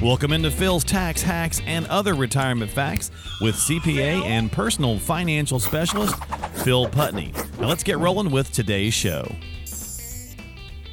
Welcome 0.00 0.32
into 0.32 0.52
Phil's 0.52 0.84
Tax 0.84 1.22
Hacks 1.22 1.60
and 1.66 1.84
Other 1.88 2.14
Retirement 2.14 2.70
Facts 2.70 3.10
with 3.40 3.56
CPA 3.56 4.22
and 4.22 4.50
personal 4.50 4.96
financial 4.96 5.58
specialist 5.58 6.14
Phil 6.62 6.88
Putney. 6.88 7.32
Now 7.58 7.66
let's 7.66 7.82
get 7.82 7.98
rolling 7.98 8.30
with 8.30 8.52
today's 8.52 8.94
show. 8.94 9.28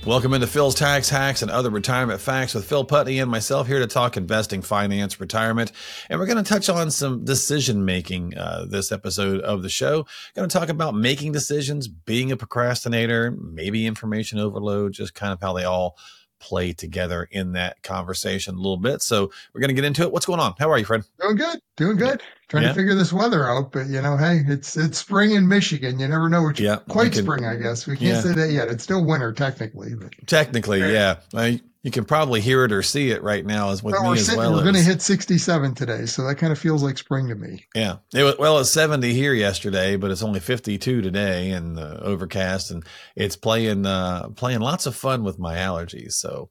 Welcome 0.07 0.33
into 0.33 0.47
Phil's 0.47 0.73
Tax 0.73 1.07
Hacks 1.07 1.43
and 1.43 1.51
Other 1.51 1.69
Retirement 1.69 2.19
Facts 2.19 2.55
with 2.55 2.65
Phil 2.65 2.83
Putney 2.83 3.19
and 3.19 3.29
myself 3.29 3.67
here 3.67 3.77
to 3.77 3.85
talk 3.85 4.17
investing, 4.17 4.63
finance, 4.63 5.19
retirement. 5.19 5.71
And 6.09 6.19
we're 6.19 6.25
going 6.25 6.43
to 6.43 6.49
touch 6.49 6.67
on 6.67 6.89
some 6.89 7.23
decision 7.23 7.85
making 7.85 8.35
uh, 8.35 8.65
this 8.67 8.91
episode 8.91 9.41
of 9.41 9.61
the 9.61 9.69
show. 9.69 10.07
Going 10.35 10.49
to 10.49 10.57
talk 10.57 10.69
about 10.69 10.95
making 10.95 11.31
decisions, 11.31 11.87
being 11.87 12.31
a 12.31 12.37
procrastinator, 12.37 13.37
maybe 13.39 13.85
information 13.85 14.39
overload, 14.39 14.93
just 14.93 15.13
kind 15.13 15.31
of 15.31 15.39
how 15.41 15.53
they 15.53 15.63
all 15.63 15.95
play 16.39 16.73
together 16.73 17.27
in 17.31 17.53
that 17.53 17.81
conversation 17.83 18.55
a 18.55 18.57
little 18.57 18.77
bit. 18.77 19.01
So 19.01 19.31
we're 19.53 19.61
going 19.61 19.69
to 19.69 19.73
get 19.73 19.85
into 19.85 20.03
it. 20.03 20.11
What's 20.11 20.25
going 20.25 20.39
on? 20.39 20.53
How 20.59 20.69
are 20.71 20.77
you, 20.77 20.85
friend? 20.85 21.03
Doing 21.19 21.35
good. 21.37 21.59
Doing 21.77 21.97
good. 21.97 22.21
Yeah. 22.21 22.27
Trying 22.47 22.63
yeah. 22.63 22.69
to 22.69 22.75
figure 22.75 22.93
this 22.93 23.11
weather 23.11 23.49
out, 23.49 23.71
but 23.71 23.87
you 23.87 23.99
know, 24.01 24.17
hey, 24.17 24.41
it's 24.47 24.77
it's 24.77 24.99
spring 24.99 25.31
in 25.31 25.47
Michigan. 25.47 25.99
You 25.99 26.07
never 26.07 26.29
know 26.29 26.43
which 26.43 26.59
yeah, 26.59 26.77
quite 26.87 27.11
can, 27.11 27.23
spring, 27.23 27.43
I 27.43 27.55
guess. 27.55 27.87
We 27.87 27.97
can't 27.97 28.13
yeah. 28.13 28.21
say 28.21 28.33
that 28.33 28.51
yet. 28.51 28.67
It's 28.67 28.83
still 28.83 29.03
winter 29.03 29.33
technically. 29.33 29.95
But. 29.95 30.13
Technically, 30.27 30.81
yeah. 30.81 31.17
I, 31.33 31.59
you 31.85 31.91
can 31.91 32.03
probably 32.03 32.41
hear 32.41 32.65
it 32.65 32.71
or 32.71 32.81
see 32.81 33.11
it 33.11 33.21
right 33.21 33.45
now 33.45 33.69
as 33.69 33.83
with 33.83 33.93
well, 33.93 34.11
me 34.11 34.17
as 34.17 34.25
sitting, 34.25 34.39
well. 34.39 34.53
We're 34.53 34.63
going 34.63 34.73
to 34.73 34.81
hit 34.81 35.03
67 35.03 35.75
today, 35.75 36.07
so 36.07 36.25
that 36.25 36.33
kind 36.39 36.51
of 36.51 36.57
feels 36.57 36.81
like 36.81 36.97
spring 36.97 37.27
to 37.27 37.35
me. 37.35 37.63
Yeah. 37.75 37.97
It 38.11 38.23
was, 38.23 38.39
well, 38.39 38.57
it's 38.57 38.71
70 38.71 39.13
here 39.13 39.35
yesterday, 39.35 39.95
but 39.95 40.09
it's 40.09 40.23
only 40.23 40.39
52 40.39 41.03
today 41.03 41.51
and 41.51 41.77
uh, 41.77 41.99
overcast 42.01 42.71
and 42.71 42.83
it's 43.15 43.35
playing 43.35 43.85
uh, 43.85 44.29
playing 44.29 44.61
lots 44.61 44.87
of 44.87 44.95
fun 44.95 45.23
with 45.23 45.37
my 45.37 45.57
allergies. 45.57 46.13
So 46.13 46.49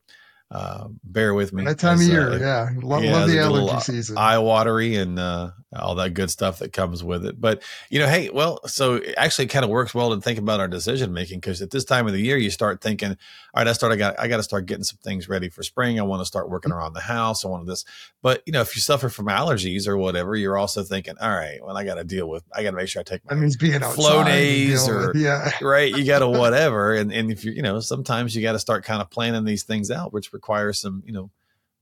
uh, 0.51 0.89
bear 1.03 1.35
with 1.35 1.53
me. 1.53 1.65
That 1.65 1.79
time 1.79 1.99
as, 1.99 2.07
of 2.07 2.13
year, 2.13 2.31
uh, 2.31 2.39
yeah. 2.39 2.71
Love, 2.81 3.03
yeah, 3.03 3.13
love 3.13 3.29
the 3.29 3.39
allergy 3.41 3.81
season. 3.81 4.19
Eye 4.19 4.39
watery 4.39 4.95
and 4.97 5.19
uh, 5.19 5.51
all 5.75 5.97
that 5.97 6.15
good 6.15 6.31
stuff 6.31 6.61
that 6.61 6.73
comes 6.73 7.03
with 7.03 7.25
it. 7.25 7.41
But 7.41 7.63
you 7.91 7.99
know, 7.99 8.07
hey, 8.07 8.31
well, 8.31 8.61
so 8.67 8.95
it 8.95 9.15
actually 9.17 9.47
kind 9.49 9.65
of 9.65 9.71
works 9.71 9.95
well 9.95 10.15
to 10.15 10.21
think 10.21 10.39
about 10.39 10.61
our 10.61 10.69
decision 10.69 11.13
making 11.13 11.41
because 11.41 11.63
at 11.63 11.71
this 11.71 11.85
time 11.85 12.07
of 12.07 12.13
the 12.13 12.21
year, 12.21 12.37
you 12.37 12.51
start 12.51 12.81
thinking, 12.81 13.11
all 13.11 13.17
right, 13.57 13.67
I 13.67 13.73
start, 13.73 13.93
I 13.93 13.97
got, 13.97 14.21
I 14.21 14.29
got 14.29 14.37
to 14.37 14.43
start 14.43 14.67
getting 14.67 14.85
some 14.85 14.99
things 15.03 15.29
ready 15.29 15.49
for 15.49 15.63
spring. 15.63 15.99
I 15.99 16.03
want 16.03 16.21
to 16.21 16.27
start 16.27 16.49
working 16.51 16.71
mm-hmm. 16.71 16.79
around 16.79 16.93
the 16.93 17.01
house. 17.01 17.45
I 17.45 17.49
want 17.49 17.67
this, 17.67 17.85
but 18.23 18.43
you 18.47 18.53
know, 18.53 18.61
if 18.61 18.77
you 18.77 18.83
suffer 18.83 19.09
from 19.09 19.27
allergies 19.27 19.89
or 19.89 19.97
whatever, 19.97 20.37
you're 20.37 20.59
also 20.59 20.83
thinking, 20.83 21.15
all 21.21 21.31
right, 21.31 21.59
well, 21.65 21.77
I 21.77 21.85
got 21.85 21.95
to 21.95 22.05
deal 22.05 22.29
with, 22.29 22.45
I 22.55 22.63
got 22.63 22.71
to 22.73 22.77
make 22.77 22.89
sure 22.89 23.01
I 23.01 23.05
take 23.05 23.25
my 23.25 23.35
that 23.35 23.41
means 23.41 23.57
being 23.57 23.81
Flonase 23.81 24.89
or 24.89 25.09
with, 25.09 25.17
yeah, 25.17 25.51
right. 25.63 25.95
You 25.95 26.05
got 26.05 26.21
to 26.21 26.29
whatever, 26.35 26.95
and 26.95 27.13
and 27.13 27.33
if 27.33 27.45
you, 27.45 27.53
you 27.53 27.63
know, 27.63 27.81
sometimes 27.81 28.37
you 28.37 28.43
got 28.43 28.53
to 28.53 28.59
start 28.59 28.85
kind 28.85 29.01
of 29.01 29.11
planning 29.11 29.45
these 29.45 29.65
things 29.65 29.91
out, 29.91 30.13
which 30.13 30.33
requires 30.35 30.81
some, 30.81 31.03
you 31.07 31.13
know 31.13 31.31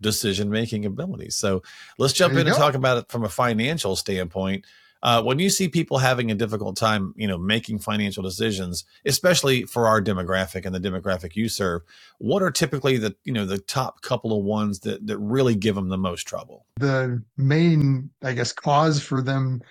decision 0.02 0.50
making 0.50 0.84
abilities. 0.84 1.36
So 1.36 1.62
let's 1.96 2.12
jump 2.12 2.34
in 2.34 2.44
go. 2.44 2.48
and 2.48 2.56
talk 2.56 2.74
about 2.74 2.98
it 2.98 3.08
from 3.08 3.24
a 3.24 3.28
financial 3.28 3.96
standpoint. 3.96 4.66
Uh, 5.02 5.20
when 5.20 5.40
you 5.40 5.50
see 5.50 5.68
people 5.68 5.98
having 5.98 6.30
a 6.30 6.34
difficult 6.34 6.76
time, 6.76 7.12
you 7.16 7.26
know, 7.26 7.36
making 7.36 7.78
financial 7.78 8.22
decisions, 8.22 8.84
especially 9.04 9.64
for 9.64 9.88
our 9.88 10.00
demographic 10.00 10.64
and 10.64 10.72
the 10.72 10.78
demographic 10.78 11.34
you 11.34 11.48
serve, 11.48 11.82
what 12.18 12.40
are 12.40 12.52
typically 12.52 12.98
the 12.98 13.16
you 13.24 13.32
know 13.32 13.44
the 13.44 13.58
top 13.58 14.02
couple 14.02 14.38
of 14.38 14.44
ones 14.44 14.80
that 14.80 15.04
that 15.06 15.18
really 15.18 15.56
give 15.56 15.74
them 15.74 15.88
the 15.88 15.98
most 15.98 16.22
trouble? 16.22 16.66
The 16.76 17.20
main, 17.36 18.10
I 18.22 18.32
guess, 18.32 18.52
cause 18.52 19.02
for 19.02 19.22
them 19.22 19.62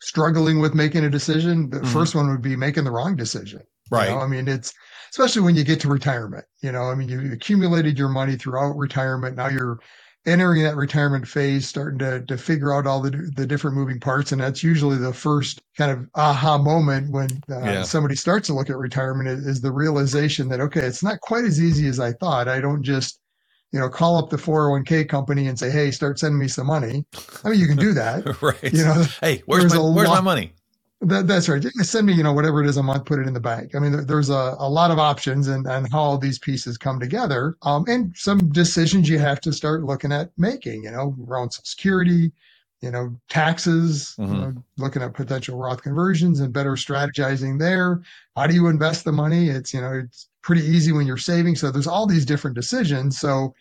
struggling 0.00 0.60
with 0.60 0.74
making 0.74 1.04
a 1.04 1.10
decision, 1.10 1.70
the 1.70 1.78
mm-hmm. 1.78 1.92
first 1.92 2.14
one 2.14 2.28
would 2.30 2.42
be 2.42 2.54
making 2.54 2.84
the 2.84 2.92
wrong 2.92 3.16
decision. 3.16 3.62
Right. 3.90 4.10
You 4.10 4.14
know? 4.14 4.20
I 4.20 4.28
mean, 4.28 4.46
it's 4.46 4.74
especially 5.10 5.42
when 5.42 5.56
you 5.56 5.64
get 5.64 5.80
to 5.80 5.88
retirement. 5.88 6.44
You 6.62 6.72
know, 6.72 6.84
I 6.84 6.94
mean, 6.94 7.08
you 7.08 7.32
accumulated 7.32 7.98
your 7.98 8.08
money 8.08 8.36
throughout 8.36 8.76
retirement. 8.76 9.36
Now 9.36 9.48
you're 9.48 9.78
entering 10.26 10.62
that 10.64 10.76
retirement 10.76 11.26
phase, 11.26 11.66
starting 11.66 11.98
to 12.00 12.24
to 12.26 12.36
figure 12.36 12.72
out 12.74 12.86
all 12.86 13.00
the 13.00 13.10
the 13.36 13.46
different 13.46 13.76
moving 13.76 14.00
parts, 14.00 14.32
and 14.32 14.40
that's 14.40 14.62
usually 14.62 14.96
the 14.96 15.12
first 15.12 15.60
kind 15.76 15.90
of 15.90 16.06
aha 16.14 16.58
moment 16.58 17.10
when 17.10 17.28
uh, 17.50 17.60
yeah. 17.60 17.82
somebody 17.82 18.14
starts 18.14 18.48
to 18.48 18.54
look 18.54 18.70
at 18.70 18.76
retirement 18.76 19.28
is, 19.28 19.46
is 19.46 19.60
the 19.60 19.72
realization 19.72 20.48
that 20.48 20.60
okay, 20.60 20.80
it's 20.80 21.02
not 21.02 21.20
quite 21.20 21.44
as 21.44 21.60
easy 21.60 21.88
as 21.88 22.00
I 22.00 22.12
thought. 22.12 22.48
I 22.48 22.60
don't 22.60 22.82
just 22.82 23.20
you 23.72 23.78
know, 23.78 23.88
call 23.88 24.16
up 24.16 24.30
the 24.30 24.36
401k 24.36 25.08
company 25.08 25.46
and 25.46 25.58
say, 25.58 25.70
Hey, 25.70 25.90
start 25.90 26.18
sending 26.18 26.38
me 26.38 26.48
some 26.48 26.66
money. 26.66 27.04
I 27.44 27.50
mean, 27.50 27.60
you 27.60 27.66
can 27.66 27.76
do 27.76 27.92
that. 27.92 28.40
right. 28.42 28.72
You 28.72 28.84
know, 28.84 29.04
Hey, 29.20 29.42
where's 29.46 29.72
my, 29.74 29.78
where's 29.78 30.08
lot, 30.08 30.16
my 30.16 30.20
money? 30.20 30.52
That, 31.00 31.28
that's 31.28 31.48
right. 31.48 31.62
Send 31.62 32.08
me, 32.08 32.12
you 32.12 32.24
know, 32.24 32.32
whatever 32.32 32.60
it 32.62 32.68
is 32.68 32.76
a 32.76 32.82
month, 32.82 33.04
put 33.04 33.20
it 33.20 33.28
in 33.28 33.34
the 33.34 33.38
bank. 33.40 33.76
I 33.76 33.78
mean, 33.78 33.92
there, 33.92 34.04
there's 34.04 34.30
a, 34.30 34.56
a 34.58 34.68
lot 34.68 34.90
of 34.90 34.98
options 34.98 35.46
and, 35.46 35.64
and 35.66 35.86
how 35.92 36.00
all 36.00 36.18
these 36.18 36.40
pieces 36.40 36.76
come 36.76 36.98
together. 36.98 37.56
Um, 37.62 37.84
and 37.86 38.16
some 38.16 38.50
decisions 38.50 39.08
you 39.08 39.20
have 39.20 39.40
to 39.42 39.52
start 39.52 39.84
looking 39.84 40.10
at 40.10 40.32
making, 40.36 40.82
you 40.82 40.90
know, 40.90 41.14
around 41.28 41.52
security, 41.52 42.32
you 42.80 42.90
know, 42.90 43.16
taxes, 43.28 44.16
mm-hmm. 44.18 44.34
you 44.34 44.40
know, 44.40 44.64
looking 44.76 45.02
at 45.02 45.14
potential 45.14 45.56
Roth 45.56 45.82
conversions 45.82 46.40
and 46.40 46.52
better 46.52 46.72
strategizing 46.72 47.60
there. 47.60 48.02
How 48.34 48.48
do 48.48 48.54
you 48.54 48.66
invest 48.66 49.04
the 49.04 49.12
money? 49.12 49.50
It's, 49.50 49.72
you 49.72 49.80
know, 49.80 49.92
it's 49.92 50.28
pretty 50.42 50.62
easy 50.62 50.90
when 50.90 51.06
you're 51.06 51.16
saving. 51.16 51.54
So 51.54 51.70
there's 51.70 51.86
all 51.86 52.06
these 52.06 52.26
different 52.26 52.56
decisions. 52.56 53.20
So, 53.20 53.54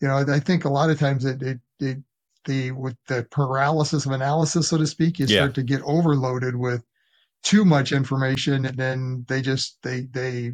you 0.00 0.08
know, 0.08 0.22
I 0.28 0.38
think 0.38 0.66
a 0.66 0.70
lot 0.70 0.90
of 0.90 0.98
times 0.98 1.24
it, 1.24 1.42
it, 1.42 1.60
it 1.80 1.98
the 2.44 2.72
with 2.72 2.96
the 3.08 3.26
paralysis 3.30 4.06
of 4.06 4.12
analysis, 4.12 4.68
so 4.68 4.78
to 4.78 4.86
speak, 4.86 5.18
you 5.18 5.26
start 5.26 5.50
yeah. 5.50 5.54
to 5.54 5.62
get 5.62 5.82
overloaded 5.82 6.56
with 6.56 6.84
too 7.42 7.64
much 7.64 7.92
information, 7.92 8.66
and 8.66 8.76
then 8.76 9.24
they 9.28 9.42
just 9.42 9.78
they 9.82 10.02
they 10.12 10.52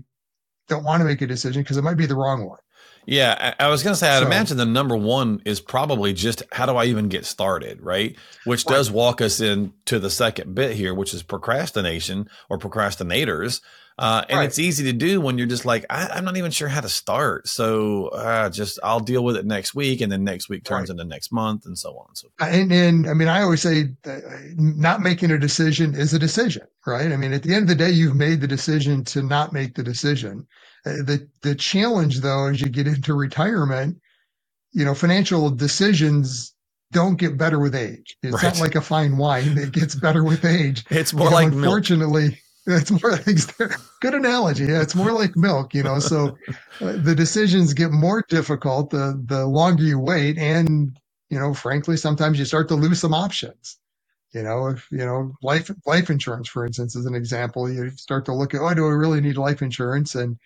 don't 0.69 0.85
want 0.85 1.01
to 1.01 1.05
make 1.05 1.23
a 1.23 1.27
decision 1.27 1.63
because 1.63 1.77
it 1.77 1.85
might 1.85 1.97
be 1.97 2.07
the 2.07 2.17
wrong 2.17 2.47
one. 2.47 2.59
Yeah, 3.07 3.55
I, 3.59 3.69
was 3.69 3.83
going 3.83 3.95
to 3.95 3.99
say, 3.99 4.09
I'd 4.09 4.21
so, 4.21 4.27
imagine 4.27 4.57
the 4.57 4.67
number 4.67 4.97
one 4.97 5.41
is 5.45 5.61
probably 5.61 6.13
just 6.13 6.43
how 6.53 6.67
do 6.67 6.77
I 6.77 6.85
even 6.85 7.09
get 7.09 7.25
started, 7.25 7.81
right? 7.81 8.17
Which 8.45 8.65
does 8.65 8.91
walk 8.91 9.21
us 9.21 9.41
into 9.41 9.99
the 9.99 10.11
second 10.11 10.55
bit 10.55 10.77
here, 10.77 10.95
which 10.95 11.15
is 11.15 11.23
procrastination 11.23 12.29
or 12.49 12.59
procrastinators. 12.59 13.63
Uh, 13.99 14.25
and 14.31 14.39
right. 14.39 14.45
it's 14.45 14.59
easy 14.59 14.85
to 14.85 14.95
do 14.95 15.21
when 15.21 15.37
you're 15.37 15.47
just 15.47 15.67
like, 15.67 15.85
I, 15.91 16.17
am 16.17 16.25
not 16.25 16.39
even 16.39 16.51
sure 16.51 16.69
how 16.69 16.81
to 16.81 16.89
start. 16.89 17.47
So 17.49 18.09
uh, 18.09 18.49
just 18.49 18.79
I'll 18.83 19.01
deal 19.01 19.23
with 19.23 19.37
it 19.37 19.45
next 19.45 19.75
week, 19.75 20.01
and 20.01 20.11
then 20.11 20.25
next 20.25 20.49
week 20.49 20.65
turns 20.65 20.89
right. 20.89 20.99
into 20.99 21.05
next 21.05 21.33
month, 21.33 21.67
and 21.67 21.79
so 21.79 21.91
on. 21.99 22.15
So 22.15 22.29
and 22.41 22.73
and 22.73 23.09
I 23.09 23.13
mean, 23.13 23.29
I 23.29 23.43
always 23.43 23.61
say 23.61 23.91
not 24.57 25.03
making 25.03 25.31
a 25.31 25.39
decision 25.39 25.95
is 25.95 26.15
a 26.15 26.19
decision, 26.19 26.67
right? 26.87 27.13
I 27.13 27.17
mean, 27.17 27.35
at 27.35 27.43
the 27.43 27.53
end 27.53 27.65
of 27.65 27.69
the 27.69 27.85
day, 27.85 27.91
you've 27.91 28.17
made 28.17 28.41
the 28.41 28.49
decision 28.49 29.05
to 29.05 29.23
not 29.23 29.53
make 29.53 29.75
the 29.75 29.83
decision. 29.83 30.47
Uh, 30.87 31.05
the 31.05 31.29
the 31.43 31.55
challenge, 31.55 32.21
though, 32.21 32.47
as 32.47 32.61
you 32.61 32.71
get 32.71 32.87
into 32.87 33.13
retirement, 33.13 34.01
you 34.73 34.85
know, 34.85 34.95
financial 34.95 35.51
decisions 35.51 36.55
don't 36.93 37.17
get 37.17 37.37
better 37.37 37.59
with 37.59 37.75
age. 37.75 38.17
It's 38.23 38.35
right. 38.35 38.45
not 38.45 38.61
like 38.61 38.75
a 38.75 38.81
fine 38.81 39.17
wine 39.17 39.55
that 39.55 39.73
gets 39.73 39.95
better 39.95 40.25
with 40.25 40.45
age. 40.45 40.85
It's 40.91 41.13
more 41.13 41.27
you 41.27 41.31
know, 41.31 41.37
like 41.37 41.53
unfortunately. 41.53 42.23
Milk 42.23 42.35
it's 42.77 42.91
more 42.91 43.13
like 43.13 43.79
good 44.01 44.15
analogy. 44.15 44.65
Yeah, 44.65 44.83
it's 44.83 44.95
more 44.95 45.13
like 45.13 45.37
milk, 45.37 45.75
you 45.75 45.83
know. 45.83 45.99
So 45.99 46.39
uh, 46.81 46.93
the 46.97 47.15
decisions 47.15 47.75
get 47.75 47.91
more 47.91 48.25
difficult 48.29 48.91
the 48.91 49.23
the 49.27 49.47
longer 49.47 49.83
you 49.83 49.99
wait, 49.99 50.39
and 50.39 50.99
you 51.29 51.39
know, 51.39 51.55
frankly, 51.55 51.97
sometimes 51.97 52.39
you 52.39 52.45
start 52.45 52.69
to 52.69 52.75
lose 52.75 53.01
some 53.01 53.15
options. 53.15 53.79
You 54.33 54.43
know, 54.43 54.69
if 54.69 54.87
you 54.91 54.99
know 54.99 55.33
life 55.43 55.71
life 55.87 56.11
insurance, 56.11 56.49
for 56.49 56.67
instance, 56.67 56.97
is 56.97 57.07
an 57.07 57.15
example. 57.15 57.71
You 57.71 57.91
start 57.91 58.25
to 58.27 58.35
look 58.35 58.55
at, 58.55 58.61
oh, 58.61 58.75
do 58.75 58.87
I 58.87 58.91
really 58.91 59.21
need 59.21 59.37
life 59.37 59.63
insurance? 59.63 60.15
And 60.15 60.39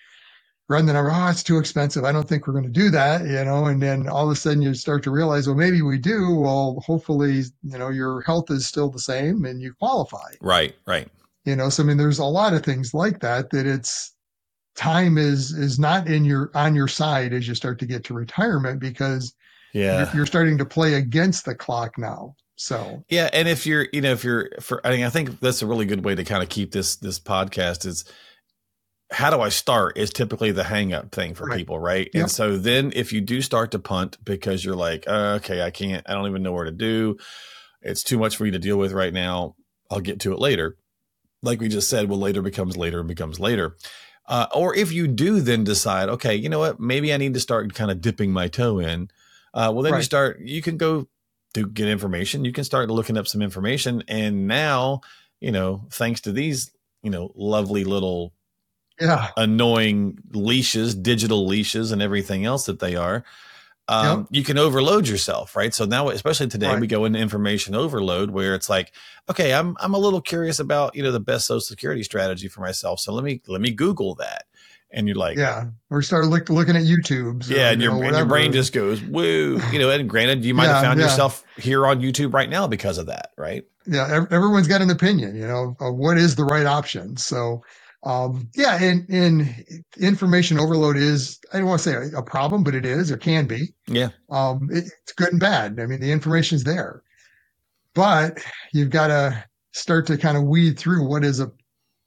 run 0.68 0.86
the 0.86 0.94
number, 0.94 1.10
oh, 1.12 1.28
it's 1.28 1.42
too 1.42 1.58
expensive. 1.58 2.04
I 2.04 2.12
don't 2.12 2.26
think 2.26 2.46
we're 2.46 2.54
going 2.54 2.64
to 2.64 2.70
do 2.70 2.90
that, 2.90 3.26
you 3.26 3.44
know. 3.44 3.66
And 3.66 3.82
then 3.82 4.08
all 4.08 4.24
of 4.24 4.32
a 4.32 4.36
sudden 4.36 4.62
you 4.62 4.72
start 4.72 5.02
to 5.02 5.10
realize, 5.10 5.46
well, 5.46 5.56
maybe 5.56 5.82
we 5.82 5.98
do. 5.98 6.34
Well, 6.36 6.82
hopefully, 6.86 7.42
you 7.62 7.78
know, 7.78 7.90
your 7.90 8.22
health 8.22 8.50
is 8.50 8.66
still 8.66 8.88
the 8.88 8.98
same 8.98 9.44
and 9.44 9.60
you 9.60 9.74
qualify. 9.74 10.32
Right, 10.40 10.74
right 10.86 11.08
you 11.44 11.56
know 11.56 11.68
so 11.68 11.82
i 11.82 11.86
mean 11.86 11.96
there's 11.96 12.18
a 12.18 12.24
lot 12.24 12.54
of 12.54 12.64
things 12.64 12.94
like 12.94 13.20
that 13.20 13.50
that 13.50 13.66
it's 13.66 14.14
time 14.74 15.18
is 15.18 15.52
is 15.52 15.78
not 15.78 16.08
in 16.08 16.24
your 16.24 16.50
on 16.54 16.74
your 16.74 16.88
side 16.88 17.32
as 17.32 17.46
you 17.46 17.54
start 17.54 17.78
to 17.78 17.86
get 17.86 18.04
to 18.04 18.14
retirement 18.14 18.80
because 18.80 19.34
yeah 19.72 19.98
you're, 19.98 20.16
you're 20.16 20.26
starting 20.26 20.58
to 20.58 20.64
play 20.64 20.94
against 20.94 21.44
the 21.44 21.54
clock 21.54 21.96
now 21.96 22.34
so 22.56 23.04
yeah 23.08 23.28
and 23.32 23.48
if 23.48 23.66
you're 23.66 23.86
you 23.92 24.00
know 24.00 24.12
if 24.12 24.24
you're 24.24 24.50
for 24.60 24.84
i 24.86 24.90
mean 24.90 25.04
i 25.04 25.10
think 25.10 25.38
that's 25.40 25.62
a 25.62 25.66
really 25.66 25.86
good 25.86 26.04
way 26.04 26.14
to 26.14 26.24
kind 26.24 26.42
of 26.42 26.48
keep 26.48 26.72
this 26.72 26.96
this 26.96 27.20
podcast 27.20 27.86
is 27.86 28.04
how 29.10 29.30
do 29.30 29.40
I 29.40 29.48
start 29.50 29.96
is 29.96 30.10
typically 30.10 30.50
the 30.50 30.64
hang 30.64 30.92
up 30.92 31.12
thing 31.12 31.34
for 31.34 31.46
right. 31.46 31.58
people, 31.58 31.78
right? 31.78 32.10
Yep. 32.12 32.22
And 32.22 32.30
so 32.30 32.56
then 32.56 32.92
if 32.96 33.12
you 33.12 33.20
do 33.20 33.42
start 33.42 33.70
to 33.70 33.78
punt 33.78 34.16
because 34.24 34.64
you're 34.64 34.74
like, 34.74 35.04
uh, 35.06 35.38
okay, 35.38 35.62
I 35.62 35.70
can't, 35.70 36.08
I 36.08 36.14
don't 36.14 36.26
even 36.26 36.42
know 36.42 36.52
where 36.52 36.64
to 36.64 36.72
do. 36.72 37.18
It's 37.80 38.02
too 38.02 38.18
much 38.18 38.36
for 38.36 38.44
you 38.44 38.52
to 38.52 38.58
deal 38.58 38.76
with 38.76 38.92
right 38.92 39.12
now. 39.12 39.54
I'll 39.90 40.00
get 40.00 40.20
to 40.20 40.32
it 40.32 40.40
later 40.40 40.78
like 41.44 41.60
we 41.60 41.68
just 41.68 41.88
said, 41.88 42.08
well, 42.08 42.18
later 42.18 42.42
becomes 42.42 42.76
later 42.76 42.98
and 43.00 43.08
becomes 43.08 43.38
later. 43.38 43.76
Uh, 44.26 44.46
or 44.54 44.74
if 44.74 44.90
you 44.90 45.06
do 45.06 45.40
then 45.40 45.64
decide, 45.64 46.08
okay, 46.08 46.34
you 46.34 46.48
know 46.48 46.58
what, 46.58 46.80
maybe 46.80 47.12
I 47.12 47.18
need 47.18 47.34
to 47.34 47.40
start 47.40 47.74
kind 47.74 47.90
of 47.90 48.00
dipping 48.00 48.32
my 48.32 48.48
toe 48.48 48.78
in. 48.78 49.10
Uh, 49.52 49.70
well, 49.72 49.82
then 49.82 49.92
right. 49.92 49.98
you 49.98 50.04
start, 50.04 50.40
you 50.40 50.62
can 50.62 50.76
go 50.76 51.06
to 51.52 51.66
get 51.66 51.88
information. 51.88 52.44
You 52.44 52.52
can 52.52 52.64
start 52.64 52.90
looking 52.90 53.16
up 53.16 53.28
some 53.28 53.42
information. 53.42 54.02
And 54.08 54.48
now, 54.48 55.02
you 55.40 55.52
know, 55.52 55.86
thanks 55.90 56.22
to 56.22 56.32
these, 56.32 56.70
you 57.02 57.10
know, 57.10 57.32
lovely 57.36 57.84
little 57.84 58.32
yeah. 59.00 59.28
annoying 59.36 60.18
leashes, 60.32 60.94
digital 60.94 61.46
leashes, 61.46 61.92
and 61.92 62.02
everything 62.02 62.44
else 62.44 62.66
that 62.66 62.80
they 62.80 62.96
are, 62.96 63.24
um, 63.88 64.20
Yep. 64.20 64.26
you 64.30 64.44
can 64.44 64.58
overload 64.58 65.06
yourself, 65.06 65.54
right? 65.56 65.74
So 65.74 65.84
now, 65.84 66.08
especially 66.08 66.48
today, 66.48 66.68
Right. 66.68 66.80
we 66.80 66.86
go 66.86 67.04
into 67.04 67.18
information 67.18 67.74
overload 67.74 68.30
where 68.30 68.54
it's 68.54 68.68
like, 68.68 68.92
okay, 69.30 69.52
I'm 69.52 69.76
I'm 69.80 69.94
a 69.94 69.98
little 69.98 70.20
curious 70.20 70.58
about 70.58 70.94
you 70.94 71.02
know 71.02 71.12
the 71.12 71.20
best 71.20 71.46
social 71.46 71.60
security 71.60 72.02
strategy 72.02 72.48
for 72.48 72.60
myself. 72.60 73.00
So 73.00 73.12
let 73.12 73.24
me 73.24 73.42
let 73.46 73.60
me 73.60 73.70
Google 73.72 74.14
that, 74.16 74.44
and 74.90 75.06
you're 75.06 75.16
like, 75.16 75.36
Yeah. 75.36 75.66
Or 75.90 76.00
start 76.02 76.26
look, 76.26 76.48
looking 76.48 76.76
at 76.76 76.82
YouTube's. 76.84 77.50
or, 77.50 77.54
yeah, 77.54 77.70
and 77.70 77.82
you 77.82 77.88
your 77.90 77.98
know, 78.00 78.06
and 78.08 78.16
your 78.16 78.26
brain 78.26 78.52
just 78.52 78.72
goes 78.72 79.02
woo, 79.02 79.60
you 79.70 79.78
know. 79.78 79.90
And 79.90 80.08
granted, 80.08 80.44
you 80.44 80.54
might 80.54 80.66
have 80.68 80.82
found 80.82 80.98
yeah. 80.98 81.06
yourself 81.06 81.44
here 81.56 81.86
on 81.86 82.00
YouTube 82.00 82.32
right 82.32 82.48
now 82.48 82.66
because 82.66 82.96
of 82.98 83.06
that, 83.06 83.32
right? 83.36 83.64
yeah, 83.86 84.24
everyone's 84.30 84.66
got 84.66 84.80
an 84.80 84.88
opinion, 84.88 85.36
you 85.36 85.46
know, 85.46 85.76
of 85.78 85.94
what 85.96 86.16
is 86.16 86.36
the 86.36 86.44
right 86.44 86.64
option. 86.64 87.18
So, 87.18 87.62
um, 88.04 88.48
yeah, 88.54 88.76
and, 88.82 89.08
and 89.08 89.64
information 89.98 90.58
overload 90.58 90.96
is, 90.96 91.40
I 91.52 91.58
don't 91.58 91.66
want 91.66 91.80
to 91.82 91.90
say 91.90 91.94
a, 91.96 92.18
a 92.18 92.22
problem, 92.22 92.62
but 92.62 92.74
it 92.74 92.84
is, 92.84 93.10
or 93.10 93.16
can 93.16 93.46
be. 93.46 93.72
Yeah, 93.86 94.10
Um, 94.30 94.68
it, 94.70 94.84
it's 95.02 95.12
good 95.12 95.30
and 95.32 95.40
bad. 95.40 95.80
I 95.80 95.86
mean, 95.86 96.00
the 96.00 96.12
information's 96.12 96.64
there, 96.64 97.02
but 97.94 98.44
you've 98.72 98.90
got 98.90 99.08
to 99.08 99.44
start 99.72 100.06
to 100.08 100.18
kind 100.18 100.36
of 100.36 100.44
weed 100.44 100.78
through 100.78 101.08
what 101.08 101.24
is 101.24 101.40
a, 101.40 101.50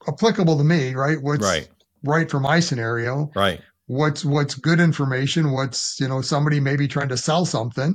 applicable 0.06 0.56
to 0.58 0.64
me, 0.64 0.94
right? 0.94 1.20
What's 1.20 1.42
right, 1.44 1.68
right 2.04 2.30
for 2.30 2.40
my 2.40 2.60
scenario. 2.60 3.30
right, 3.34 3.60
What's, 3.86 4.24
what's 4.24 4.54
good 4.54 4.80
information. 4.80 5.50
What's, 5.52 5.98
you 6.00 6.08
know, 6.08 6.20
somebody 6.20 6.60
maybe 6.60 6.86
trying 6.88 7.08
to 7.08 7.16
sell 7.16 7.44
something. 7.44 7.94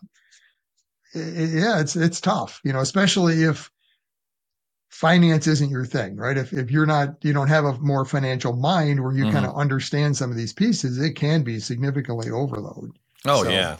I- 1.15 1.19
I- 1.19 1.21
yeah, 1.21 1.79
it's, 1.79 1.95
it's 1.95 2.19
tough, 2.19 2.59
you 2.63 2.73
know, 2.73 2.79
especially 2.81 3.44
if, 3.44 3.69
finance 4.94 5.48
isn't 5.48 5.69
your 5.69 5.86
thing, 5.86 6.16
right? 6.16 6.38
If 6.38 6.54
if 6.54 6.69
you're 6.72 6.86
not, 6.86 7.16
you 7.24 7.34
don't 7.34 7.48
have 7.48 7.66
a 7.66 7.74
more 7.80 8.06
financial 8.06 8.54
mind 8.54 9.01
where 9.04 9.12
you 9.13 9.25
Mhm. 9.25 9.31
kind 9.31 9.45
of 9.45 9.56
understand 9.56 10.16
some 10.16 10.30
of 10.30 10.38
these 10.38 10.54
pieces, 10.54 11.00
it 11.00 11.13
can 11.16 11.42
be 11.44 11.60
significantly 11.60 12.30
overload. 12.30 12.92
oh 13.25 13.44
So- 13.44 13.50
yeah, 13.50 13.78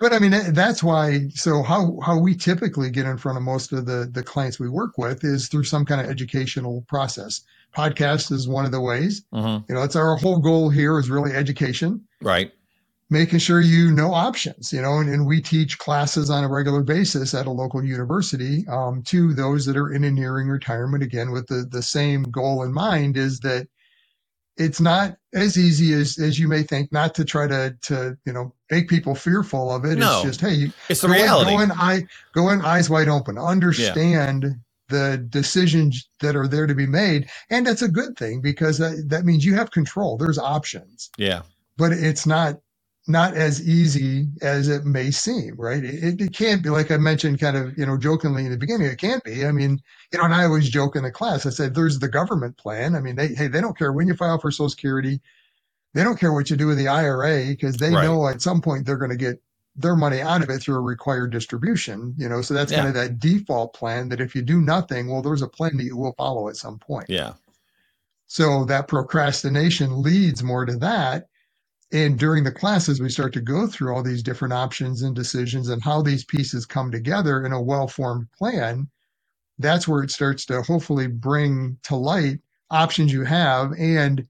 But 0.00 0.12
I 0.14 0.18
mean, 0.18 0.34
that's 0.54 0.82
why. 0.82 1.28
So 1.34 1.62
how 1.62 1.98
how 2.02 2.18
we 2.18 2.34
typically 2.34 2.90
get 2.90 3.06
in 3.06 3.16
front 3.18 3.36
of 3.38 3.44
most 3.44 3.72
of 3.72 3.86
the 3.86 4.08
the 4.12 4.22
clients 4.22 4.58
we 4.60 4.68
work 4.68 4.96
with 4.98 5.24
is 5.24 5.48
through 5.48 5.64
some 5.64 5.84
kind 5.84 6.00
of 6.00 6.08
educational 6.08 6.84
process. 6.88 7.40
Podcast 7.76 8.32
is 8.32 8.48
one 8.48 8.64
of 8.64 8.72
the 8.72 8.80
ways. 8.80 9.22
hmm 9.32 9.58
You 9.68 9.74
know, 9.74 9.82
it's 9.82 9.96
our 9.96 10.16
whole 10.16 10.38
goal 10.40 10.70
here 10.70 10.98
is 10.98 11.08
really 11.10 11.32
education 11.32 12.00
right, 12.22 12.52
making 13.10 13.40
sure 13.40 13.60
you 13.60 13.90
know 13.90 14.14
options, 14.14 14.72
you 14.72 14.80
know, 14.80 14.98
and, 14.98 15.12
and 15.12 15.26
we 15.26 15.40
teach 15.42 15.78
classes 15.78 16.30
on 16.30 16.44
a 16.44 16.48
regular 16.48 16.82
basis 16.82 17.34
at 17.34 17.46
a 17.46 17.50
local 17.50 17.84
university 17.84 18.64
um, 18.68 19.02
to 19.02 19.34
those 19.34 19.66
that 19.66 19.76
are 19.76 19.92
in 19.92 20.04
and 20.04 20.16
nearing 20.16 20.48
retirement 20.48 21.02
again 21.02 21.32
with 21.32 21.48
the, 21.48 21.66
the 21.70 21.82
same 21.82 22.22
goal 22.22 22.62
in 22.62 22.72
mind 22.72 23.16
is 23.16 23.40
that 23.40 23.66
it's 24.56 24.80
not 24.80 25.16
as 25.34 25.58
easy 25.58 25.92
as, 25.92 26.18
as 26.18 26.38
you 26.38 26.46
may 26.46 26.62
think, 26.62 26.92
not 26.92 27.14
to 27.14 27.24
try 27.24 27.46
to, 27.48 27.76
to, 27.82 28.16
you 28.24 28.32
know, 28.32 28.54
make 28.70 28.88
people 28.88 29.14
fearful 29.14 29.74
of 29.74 29.84
it. 29.84 29.98
No. 29.98 30.16
It's 30.16 30.22
just, 30.22 30.40
hey, 30.40 30.54
you 30.54 30.72
it's 30.88 31.00
the 31.00 31.08
go 31.08 31.14
in- 31.14 31.20
reality. 31.20 31.50
Go 31.50 31.60
in, 31.60 31.72
eye, 31.72 32.02
go 32.32 32.48
in 32.50 32.62
eyes 32.62 32.88
wide 32.88 33.08
open, 33.08 33.38
understand 33.38 34.54
the 34.88 35.24
decisions 35.30 36.08
that 36.20 36.36
are 36.36 36.46
there 36.46 36.66
to 36.66 36.74
be 36.74 36.86
made. 36.86 37.28
And 37.48 37.66
that's 37.66 37.82
a 37.82 37.88
good 37.88 38.16
thing 38.18 38.40
because 38.40 38.78
that, 38.78 39.04
that 39.08 39.24
means 39.24 39.44
you 39.44 39.54
have 39.54 39.70
control. 39.70 40.16
There's 40.16 40.38
options 40.38 41.10
yeah, 41.16 41.42
but 41.76 41.92
it's 41.92 42.26
not 42.26 42.60
not 43.10 43.34
as 43.36 43.66
easy 43.68 44.28
as 44.42 44.68
it 44.68 44.84
may 44.84 45.10
seem, 45.10 45.54
right? 45.56 45.84
It, 45.84 46.20
it 46.20 46.32
can't 46.34 46.62
be 46.62 46.70
like 46.70 46.90
I 46.90 46.96
mentioned, 46.98 47.40
kind 47.40 47.56
of 47.56 47.76
you 47.78 47.86
know 47.86 47.96
jokingly 47.98 48.44
in 48.44 48.50
the 48.50 48.56
beginning. 48.58 48.88
It 48.88 48.98
can't 48.98 49.22
be. 49.24 49.44
I 49.46 49.52
mean, 49.52 49.80
you 50.12 50.18
know, 50.18 50.24
and 50.24 50.34
I 50.34 50.44
always 50.44 50.68
joke 50.68 50.96
in 50.96 51.02
the 51.04 51.10
class. 51.10 51.46
I 51.46 51.50
said, 51.50 51.74
"There's 51.74 51.98
the 51.98 52.08
government 52.08 52.56
plan. 52.58 52.94
I 52.94 53.00
mean, 53.00 53.16
they 53.16 53.28
hey, 53.28 53.48
they 53.48 53.60
don't 53.60 53.76
care 53.78 53.92
when 53.92 54.08
you 54.08 54.14
file 54.14 54.38
for 54.38 54.50
Social 54.50 54.68
Security. 54.70 55.20
They 55.94 56.04
don't 56.04 56.18
care 56.20 56.32
what 56.32 56.50
you 56.50 56.56
do 56.56 56.66
with 56.68 56.78
the 56.78 56.88
IRA 56.88 57.46
because 57.48 57.76
they 57.76 57.90
Right. 57.90 58.04
know 58.04 58.28
at 58.28 58.42
some 58.42 58.60
point 58.62 58.86
they're 58.86 58.96
going 58.98 59.10
to 59.10 59.16
get 59.16 59.42
their 59.76 59.96
money 59.96 60.20
out 60.20 60.42
of 60.42 60.50
it 60.50 60.60
through 60.60 60.76
a 60.76 60.80
required 60.80 61.32
distribution. 61.32 62.14
You 62.18 62.28
know, 62.28 62.42
so 62.42 62.54
that's 62.54 62.72
kind 62.72 62.88
of 62.88 62.94
that 62.94 63.18
default 63.18 63.74
plan 63.74 64.08
that 64.10 64.20
if 64.20 64.34
you 64.34 64.42
do 64.42 64.60
nothing, 64.60 65.08
well, 65.10 65.22
there's 65.22 65.42
a 65.42 65.48
plan 65.48 65.76
that 65.78 65.84
you 65.84 65.96
will 65.96 66.14
follow 66.14 66.48
at 66.48 66.56
some 66.56 66.78
point. 66.78 67.06
yeah, 67.08 67.34
So 68.26 68.64
that 68.66 68.88
procrastination 68.88 70.02
leads 70.02 70.42
more 70.42 70.64
to 70.64 70.76
that. 70.78 71.28
And 71.92 72.18
during 72.18 72.44
the 72.44 72.52
classes, 72.52 73.00
we 73.00 73.08
start 73.08 73.32
to 73.32 73.40
go 73.40 73.66
through 73.66 73.94
all 73.94 74.02
these 74.02 74.22
different 74.22 74.54
options 74.54 75.02
and 75.02 75.14
decisions 75.14 75.68
and 75.68 75.82
how 75.82 76.02
these 76.02 76.24
pieces 76.24 76.64
come 76.64 76.90
together 76.90 77.44
in 77.44 77.52
a 77.52 77.60
well 77.60 77.88
formed 77.88 78.30
plan. 78.32 78.88
That's 79.58 79.88
where 79.88 80.02
it 80.02 80.10
starts 80.10 80.46
to 80.46 80.62
hopefully 80.62 81.08
bring 81.08 81.78
to 81.84 81.96
light 81.96 82.38
options 82.70 83.12
you 83.12 83.24
have. 83.24 83.72
And 83.78 84.26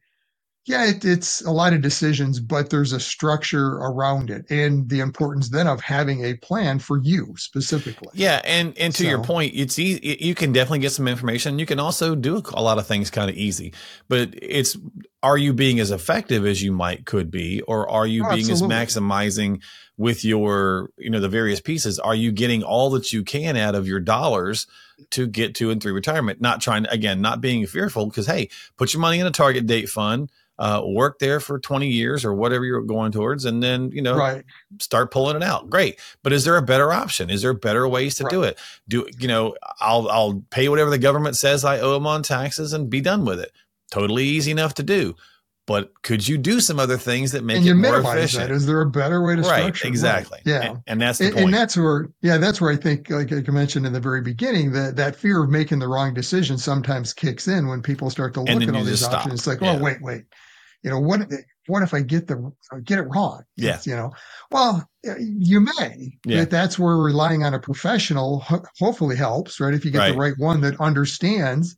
yeah, 0.67 0.87
it, 0.87 1.05
it's 1.05 1.43
a 1.43 1.51
lot 1.51 1.73
of 1.73 1.81
decisions, 1.81 2.39
but 2.39 2.71
there's 2.71 2.93
a 2.93 3.01
structure 3.01 3.77
around 3.77 4.31
it 4.31 4.51
and 4.51 4.89
the 4.89 5.01
importance 5.01 5.49
then 5.49 5.67
of 5.67 5.81
having 5.81 6.25
a 6.25 6.35
plan 6.35 6.79
for 6.79 6.99
you 6.99 7.35
specifically. 7.37 8.11
Yeah, 8.15 8.41
and 8.45 8.77
and 8.79 8.95
to 8.95 9.07
your 9.07 9.23
point, 9.23 9.53
it's 9.55 9.79
easy. 9.79 10.19
You 10.21 10.35
can 10.35 10.53
definitely 10.53 10.81
get 10.81 10.93
some 10.93 11.09
information. 11.09 11.59
You 11.59 11.67
can 11.67 11.81
also 11.81 12.15
do 12.15 12.43
a 12.55 12.63
lot 12.63 12.79
of 12.79 12.87
things 12.87 13.11
kind 13.11 13.31
of 13.31 13.37
easy, 13.37 13.73
but 14.09 14.31
it's 14.41 14.77
are 15.23 15.37
you 15.39 15.53
being 15.53 15.81
as 15.81 15.91
effective 15.91 16.47
as 16.47 16.63
you 16.63 16.73
might 16.73 17.05
could 17.05 17.31
be, 17.31 17.61
or 17.63 17.89
are 17.91 18.07
you 18.07 18.25
Oh, 18.25 18.31
being 18.35 18.51
absolutely. 18.51 18.77
as 18.77 18.89
maximizing 18.95 19.61
with 19.99 20.25
your 20.25 20.91
you 20.97 21.11
know 21.11 21.21
the 21.21 21.29
various 21.29 21.61
pieces? 21.61 21.99
Are 21.99 22.15
you 22.15 22.33
getting 22.33 22.63
all 22.63 22.91
that 22.91 23.13
you 23.13 23.23
can 23.23 23.57
out 23.57 23.75
of 23.75 23.87
your 23.87 24.01
dollars 24.01 24.67
to 25.11 25.27
get 25.27 25.55
to 25.57 25.71
and 25.71 25.83
through 25.83 25.93
retirement? 25.95 26.41
Not 26.41 26.61
trying 26.63 26.87
again, 26.87 27.21
not 27.21 27.41
being 27.41 27.67
fearful 27.67 28.07
because 28.07 28.27
hey, 28.27 28.49
put 28.79 28.95
your 28.95 29.01
money 29.01 29.21
in 29.21 29.27
a 29.27 29.31
target 29.31 29.67
date 29.67 29.89
fund. 29.91 30.31
Uh, 30.59 30.83
work 30.85 31.19
there 31.21 31.41
for 31.41 31.59
20 31.59 31.89
years 31.89 32.23
or 32.23 32.35
whatever 32.35 32.67
you're 32.67 32.83
going 32.83 33.11
towards 33.13 33.47
and 33.47 33.63
then 33.63 33.91
you 33.93 34.03
know 34.03 34.15
Right. 34.15 34.45
start 34.79 35.11
pulling 35.11 35.37
it 35.37 35.43
out. 35.43 35.71
Great. 35.71 35.99
But 36.23 36.35
is 36.35 36.45
there 36.45 36.59
a 36.59 36.63
better 36.63 36.93
option? 36.93 37.31
Is 37.31 37.41
there 37.41 37.55
better 37.55 37.89
ways 37.89 38.17
to 38.17 38.27
do 38.29 38.43
it? 38.43 38.59
Do 38.87 39.09
you 39.19 39.27
know, 39.27 39.55
I'll 39.81 40.11
I'll 40.11 40.45
pay 40.51 40.69
whatever 40.69 40.91
the 40.91 40.99
government 40.99 41.37
says 41.37 41.65
I 41.65 41.81
owe 41.81 41.95
them 41.95 42.07
on 42.07 42.23
taxes 42.23 42.75
and 42.75 42.91
be 42.91 43.01
done 43.01 43.25
with 43.25 43.41
it. 43.41 43.53
Totally 43.91 44.25
easy 44.25 44.51
enough 44.51 44.75
to 44.75 44.83
do. 44.83 45.15
But 45.67 45.93
could 46.03 46.27
you 46.27 46.37
do 46.37 46.59
some 46.61 46.81
other 46.81 46.97
things 46.97 47.31
that 47.31 47.45
make 47.45 47.59
and 47.59 47.67
it 47.67 47.75
more 47.75 48.01
efficient? 48.01 48.49
that. 48.49 48.55
Is 48.55 48.67
there 48.67 48.81
a 48.81 48.91
better 48.91 49.25
way 49.25 49.37
to 49.37 49.43
right, 49.43 49.61
structure? 49.63 49.87
it? 49.87 49.91
exactly. 49.91 50.39
Yeah. 50.45 50.63
And, 50.71 50.79
and 50.89 51.01
that's 51.01 51.19
the 51.19 51.27
and, 51.27 51.35
point. 51.35 51.45
and 51.47 51.55
that's 51.55 51.77
where 51.77 52.09
yeah 52.23 52.39
that's 52.39 52.61
where 52.61 52.73
i 52.73 52.77
think 52.77 53.09
like 53.09 53.31
i 53.33 53.41
mentioned 53.53 53.87
in 53.87 53.93
the 53.93 54.01
very 54.01 54.21
beginning 54.21 54.73
that 54.73 54.97
that 54.97 55.15
fear 55.15 55.45
of 55.45 55.51
making 55.51 55.79
the 55.79 55.87
wrong 55.87 56.13
decision 56.13 56.59
sometimes 56.59 57.13
kicks 57.13 57.47
in 57.47 57.69
when 57.69 57.83
people 57.83 58.11
start 58.11 58.35
to 58.35 58.41
look 58.41 58.63
at 58.63 58.75
all 58.75 58.83
these 58.83 59.05
options 59.05 59.05
stop. 59.05 59.33
it's 59.33 59.47
like 59.47 59.63
oh, 59.63 59.67
Yeah. 59.75 59.79
oh 59.79 59.85
wait 59.85 60.03
wait 60.03 60.23
you 60.83 60.91
know 60.91 60.99
what 60.99 61.21
if- 61.21 61.45
what 61.67 61.85
if 61.85 61.95
i 61.95 62.01
get 62.01 62.27
the 62.27 62.51
get 62.83 62.99
it 62.99 63.03
wrong 63.03 63.45
Yeah. 63.57 63.75
It's, 63.77 63.87
you 63.87 63.95
know 63.95 64.11
well 64.51 64.89
you 65.19 65.61
may 65.61 66.19
Yeah. 66.27 66.41
but 66.41 66.51
that's 66.51 66.81
where 66.81 66.97
relying 66.97 67.45
on 67.45 67.55
a 67.55 67.61
professional 67.61 68.41
hopefully 68.81 69.15
helps 69.15 69.61
right 69.61 69.75
if 69.75 69.85
you 69.85 69.93
get 69.93 69.99
Right. 69.99 70.13
the 70.13 70.19
right 70.19 70.35
one 70.39 70.63
that 70.63 70.81
understands 70.81 71.77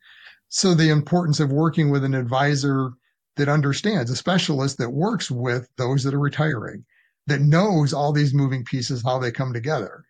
so 0.54 0.74
the 0.74 0.90
importance 0.90 1.40
of 1.40 1.50
working 1.50 1.88
with 1.90 2.04
an 2.04 2.14
advisor 2.14 2.92
that 3.36 3.48
understands 3.48 4.10
a 4.10 4.16
specialist 4.16 4.76
that 4.76 4.90
works 4.90 5.30
with 5.30 5.66
those 5.76 6.04
that 6.04 6.12
are 6.12 6.18
retiring 6.20 6.84
that 7.26 7.40
knows 7.40 7.94
all 7.94 8.12
these 8.12 8.34
moving 8.34 8.62
pieces 8.64 9.02
how 9.02 9.18
they 9.18 9.30
come 9.32 9.52
together 9.52 10.04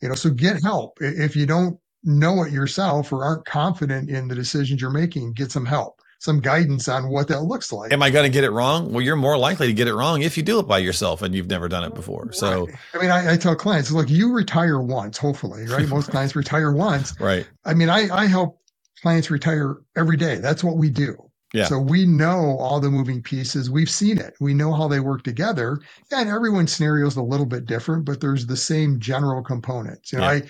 you 0.00 0.08
know 0.08 0.14
so 0.14 0.30
get 0.30 0.62
help 0.62 0.96
if 1.00 1.34
you 1.34 1.44
don't 1.44 1.76
know 2.04 2.44
it 2.44 2.52
yourself 2.52 3.12
or 3.12 3.24
aren't 3.24 3.44
confident 3.44 4.08
in 4.08 4.28
the 4.28 4.34
decisions 4.34 4.80
you're 4.80 4.90
making 4.90 5.32
get 5.32 5.50
some 5.50 5.66
help 5.66 6.00
some 6.20 6.38
guidance 6.38 6.86
on 6.86 7.08
what 7.08 7.26
that 7.28 7.40
looks 7.40 7.72
like 7.72 7.92
Am 7.92 8.02
I 8.02 8.10
going 8.10 8.30
to 8.30 8.32
get 8.32 8.44
it 8.44 8.50
wrong? 8.50 8.92
Well, 8.92 9.00
you're 9.00 9.16
more 9.16 9.38
likely 9.38 9.68
to 9.68 9.72
get 9.72 9.88
it 9.88 9.94
wrong 9.94 10.20
if 10.20 10.36
you 10.36 10.42
do 10.42 10.58
it 10.58 10.68
by 10.68 10.76
yourself 10.76 11.22
and 11.22 11.34
you've 11.34 11.48
never 11.48 11.66
done 11.66 11.82
it 11.82 11.94
before. 11.94 12.30
So, 12.32 12.66
Right. 12.66 12.76
i 12.94 12.98
mean 12.98 13.10
I, 13.10 13.32
I 13.32 13.36
tell 13.38 13.56
clients 13.56 13.90
look 13.90 14.10
you 14.10 14.30
retire 14.32 14.80
once 14.82 15.16
hopefully 15.16 15.66
right 15.66 15.88
most 15.96 16.10
clients 16.10 16.36
retire 16.36 16.72
once 16.72 17.18
right. 17.18 17.46
i 17.64 17.72
mean 17.72 17.88
I, 17.88 18.14
I 18.14 18.26
help 18.26 18.59
clients 19.02 19.30
retire 19.30 19.76
every 19.96 20.16
day 20.16 20.36
that's 20.36 20.62
what 20.64 20.76
we 20.76 20.90
do 20.90 21.16
Yeah. 21.52 21.64
So 21.66 21.78
we 21.80 22.06
know 22.06 22.56
all 22.60 22.78
the 22.80 22.90
moving 22.90 23.22
pieces. 23.22 23.68
We've 23.70 23.90
seen 23.90 24.18
it. 24.18 24.34
We 24.40 24.54
know 24.54 24.72
how 24.72 24.86
they 24.86 25.00
work 25.00 25.24
together. 25.24 25.80
And 26.12 26.28
everyone's 26.28 26.72
scenario 26.72 27.06
is 27.08 27.16
a 27.16 27.22
little 27.22 27.46
bit 27.46 27.66
different, 27.66 28.04
but 28.04 28.20
there's 28.20 28.46
the 28.46 28.56
same 28.56 29.00
general 29.00 29.42
components. 29.42 30.12
You 30.12 30.18
know, 30.20 30.30
Yeah. 30.30 30.40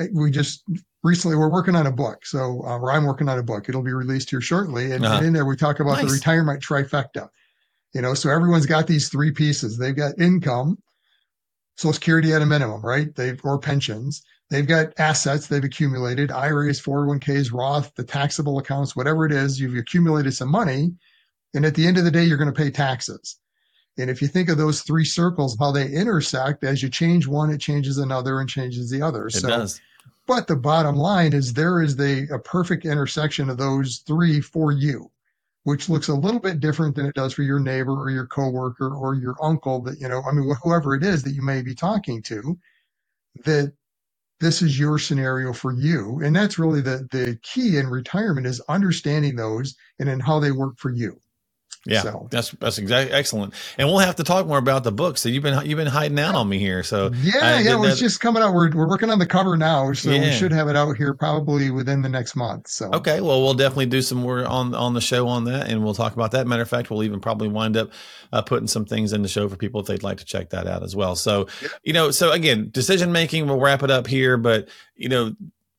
I 0.00 0.08
we 0.14 0.30
just 0.30 0.62
recently 1.02 1.36
we're 1.36 1.50
working 1.52 1.76
on 1.76 1.86
a 1.86 1.92
book. 1.92 2.24
So 2.24 2.62
uh, 2.64 2.78
or 2.78 2.92
I'm 2.92 3.04
working 3.04 3.28
on 3.28 3.38
a 3.38 3.42
book. 3.42 3.68
It'll 3.68 3.82
be 3.82 3.92
released 3.92 4.30
here 4.30 4.40
shortly. 4.40 4.92
And, 4.92 5.04
Uh-huh. 5.04 5.16
and 5.18 5.26
in 5.26 5.32
there 5.34 5.44
we 5.44 5.56
talk 5.56 5.80
about 5.80 6.00
the 6.00 6.06
retirement 6.12 6.62
trifecta. 6.62 7.28
You 7.94 8.00
know, 8.00 8.14
so 8.14 8.30
everyone's 8.30 8.66
got 8.66 8.86
these 8.86 9.08
three 9.10 9.32
pieces. 9.32 9.76
They've 9.76 9.96
got 9.96 10.18
income, 10.18 10.78
Social 11.76 11.92
Security 11.92 12.32
at 12.32 12.42
a 12.42 12.46
minimum, 12.46 12.80
right? 12.80 13.14
They've 13.14 13.40
or 13.44 13.58
pensions. 13.58 14.22
They've 14.50 14.66
got 14.66 14.98
assets 14.98 15.46
they've 15.46 15.62
accumulated, 15.62 16.30
IRAs, 16.30 16.80
401ks, 16.80 17.52
Roth, 17.52 17.94
the 17.94 18.04
taxable 18.04 18.58
accounts, 18.58 18.96
whatever 18.96 19.26
it 19.26 19.32
is, 19.32 19.60
you've 19.60 19.76
accumulated 19.76 20.32
some 20.34 20.50
money. 20.50 20.94
And 21.54 21.66
at 21.66 21.74
the 21.74 21.86
end 21.86 21.98
of 21.98 22.04
the 22.04 22.10
day, 22.10 22.24
you're 22.24 22.38
going 22.38 22.52
to 22.52 22.58
pay 22.58 22.70
taxes. 22.70 23.36
And 23.98 24.08
if 24.08 24.22
you 24.22 24.28
think 24.28 24.48
of 24.48 24.56
those 24.56 24.82
three 24.82 25.04
circles, 25.04 25.56
how 25.58 25.72
they 25.72 25.90
intersect, 25.90 26.64
as 26.64 26.82
you 26.82 26.88
change 26.88 27.26
one, 27.26 27.50
it 27.50 27.60
changes 27.60 27.98
another 27.98 28.40
and 28.40 28.48
changes 28.48 28.88
the 28.90 29.02
other. 29.02 29.26
It 29.26 29.32
so, 29.32 29.48
does. 29.48 29.80
but 30.26 30.46
the 30.46 30.56
bottom 30.56 30.96
line 30.96 31.32
is 31.32 31.52
there 31.52 31.82
is 31.82 31.96
the, 31.96 32.28
a 32.32 32.38
perfect 32.38 32.86
intersection 32.86 33.50
of 33.50 33.58
those 33.58 33.98
three 34.06 34.40
for 34.40 34.72
you 34.72 35.10
which 35.68 35.90
looks 35.90 36.08
a 36.08 36.14
little 36.14 36.40
bit 36.40 36.60
different 36.60 36.96
than 36.96 37.04
it 37.04 37.14
does 37.14 37.34
for 37.34 37.42
your 37.42 37.60
neighbor 37.60 37.92
or 37.92 38.08
your 38.08 38.26
coworker 38.26 38.94
or 38.94 39.14
your 39.14 39.36
uncle 39.42 39.82
that, 39.82 40.00
you 40.00 40.08
know, 40.08 40.22
I 40.22 40.32
mean, 40.32 40.50
whoever 40.62 40.94
it 40.94 41.02
is 41.02 41.22
that 41.24 41.32
you 41.32 41.42
may 41.42 41.60
be 41.60 41.74
talking 41.74 42.22
to, 42.22 42.58
that 43.44 43.74
this 44.40 44.62
is 44.62 44.78
your 44.78 44.98
scenario 44.98 45.52
for 45.52 45.72
you. 45.72 46.20
And 46.24 46.36
that's 46.36 46.58
really 46.58 46.80
the, 46.82 47.08
the 47.10 47.38
key 47.42 47.78
in 47.78 47.88
retirement 47.88 48.46
is 48.46 48.60
understanding 48.68 49.36
those 49.36 49.76
and 49.98 50.08
then 50.08 50.20
how 50.20 50.40
they 50.40 50.52
work 50.52 50.78
for 50.78 50.90
you. 50.90 51.20
Yeah, 51.86 52.02
so. 52.02 52.28
that's 52.30 52.50
that's 52.52 52.78
exactly 52.78 53.14
excellent. 53.14 53.54
And 53.78 53.88
we'll 53.88 53.98
have 53.98 54.16
to 54.16 54.24
talk 54.24 54.46
more 54.46 54.58
about 54.58 54.84
the 54.84 54.92
book. 54.92 55.16
So 55.16 55.28
you've 55.28 55.42
been 55.42 55.64
you've 55.66 55.76
been 55.76 55.86
hiding 55.86 56.18
out 56.18 56.34
on 56.34 56.48
me 56.48 56.58
here. 56.58 56.82
So 56.82 57.10
yeah, 57.14 57.32
I, 57.40 57.60
yeah, 57.60 57.82
it's 57.84 58.00
just 58.00 58.20
coming 58.20 58.42
out. 58.42 58.52
We're 58.52 58.70
we're 58.70 58.88
working 58.88 59.10
on 59.10 59.18
the 59.18 59.26
cover 59.26 59.56
now, 59.56 59.92
so 59.92 60.10
yeah. 60.10 60.20
we 60.20 60.32
should 60.32 60.52
have 60.52 60.68
it 60.68 60.76
out 60.76 60.96
here 60.96 61.14
probably 61.14 61.70
within 61.70 62.02
the 62.02 62.08
next 62.08 62.36
month. 62.36 62.68
So 62.68 62.90
okay, 62.92 63.20
well 63.20 63.42
we'll 63.42 63.54
definitely 63.54 63.86
do 63.86 64.02
some 64.02 64.18
more 64.18 64.44
on 64.44 64.74
on 64.74 64.94
the 64.94 65.00
show 65.00 65.28
on 65.28 65.44
that, 65.44 65.68
and 65.68 65.82
we'll 65.82 65.94
talk 65.94 66.14
about 66.14 66.32
that. 66.32 66.46
Matter 66.46 66.62
of 66.62 66.68
fact, 66.68 66.90
we'll 66.90 67.04
even 67.04 67.20
probably 67.20 67.48
wind 67.48 67.76
up 67.76 67.90
uh, 68.32 68.42
putting 68.42 68.68
some 68.68 68.84
things 68.84 69.12
in 69.12 69.22
the 69.22 69.28
show 69.28 69.48
for 69.48 69.56
people 69.56 69.80
if 69.80 69.86
they'd 69.86 70.02
like 70.02 70.18
to 70.18 70.24
check 70.24 70.50
that 70.50 70.66
out 70.66 70.82
as 70.82 70.96
well. 70.96 71.16
So 71.16 71.46
yeah. 71.62 71.68
you 71.84 71.92
know, 71.92 72.10
so 72.10 72.32
again, 72.32 72.70
decision 72.70 73.12
making. 73.12 73.46
We'll 73.46 73.60
wrap 73.60 73.82
it 73.82 73.90
up 73.90 74.06
here, 74.06 74.36
but 74.36 74.68
you 74.96 75.08
know 75.08 75.34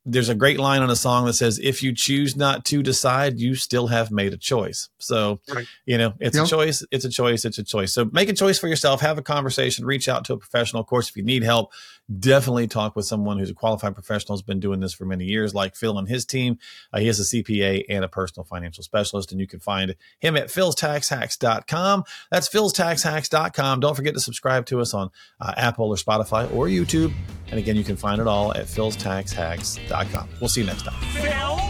there's 0.06 0.28
a 0.28 0.34
great 0.34 0.58
line 0.58 0.80
on 0.82 0.90
a 0.90 0.96
song 0.96 1.26
that 1.26 1.34
says, 1.34 1.58
"If 1.58 1.82
you 1.82 1.94
choose 1.94 2.36
not 2.36 2.64
to 2.66 2.82
decide, 2.82 3.38
you 3.38 3.54
still 3.54 3.86
have 3.88 4.10
made 4.10 4.32
a 4.32 4.36
choice." 4.36 4.88
So, 4.98 5.40
right. 5.52 5.66
you 5.84 5.98
know, 5.98 6.14
it's 6.20 6.36
yep. 6.36 6.46
a 6.46 6.48
choice. 6.48 6.84
It's 6.90 7.04
a 7.04 7.10
choice. 7.10 7.44
It's 7.44 7.58
a 7.58 7.64
choice. 7.64 7.92
So, 7.92 8.06
make 8.12 8.28
a 8.28 8.32
choice 8.32 8.58
for 8.58 8.68
yourself. 8.68 9.00
Have 9.02 9.18
a 9.18 9.22
conversation. 9.22 9.84
Reach 9.84 10.08
out 10.08 10.24
to 10.26 10.32
a 10.32 10.38
professional. 10.38 10.80
Of 10.80 10.86
course, 10.86 11.10
if 11.10 11.16
you 11.16 11.22
need 11.22 11.42
help, 11.42 11.72
definitely 12.18 12.66
talk 12.66 12.96
with 12.96 13.04
someone 13.06 13.38
who's 13.38 13.50
a 13.50 13.54
qualified 13.54 13.94
professional. 13.94 14.36
who's 14.36 14.42
been 14.42 14.60
doing 14.60 14.80
this 14.80 14.92
for 14.92 15.04
many 15.04 15.24
years, 15.24 15.54
like 15.54 15.76
Phil 15.76 15.98
and 15.98 16.08
his 16.08 16.24
team. 16.24 16.58
Uh, 16.92 16.98
he 16.98 17.08
is 17.08 17.20
a 17.20 17.22
CPA 17.22 17.84
and 17.88 18.04
a 18.04 18.08
personal 18.08 18.44
financial 18.44 18.82
specialist, 18.82 19.32
and 19.32 19.40
you 19.40 19.46
can 19.46 19.60
find 19.60 19.94
him 20.18 20.36
at 20.36 20.48
philstaxhacks.com. 20.48 22.04
That's 22.30 22.48
philstaxhacks.com. 22.48 23.80
Don't 23.80 23.94
forget 23.94 24.14
to 24.14 24.20
subscribe 24.20 24.66
to 24.66 24.80
us 24.80 24.94
on 24.94 25.10
uh, 25.40 25.54
Apple 25.56 25.88
or 25.88 25.96
Spotify 25.96 26.52
or 26.54 26.66
YouTube. 26.66 27.12
And 27.48 27.58
again, 27.58 27.76
you 27.76 27.84
can 27.84 27.96
find 27.96 28.20
it 28.20 28.26
all 28.26 28.52
at 28.54 28.66
philstaxhacks.com. 28.66 30.28
We'll 30.40 30.48
see 30.48 30.62
you 30.62 30.66
next 30.66 30.84
time. 30.84 31.00
Phil? 31.12 31.69